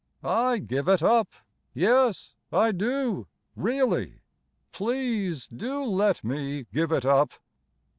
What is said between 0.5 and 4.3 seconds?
give it up. Yes, I do really;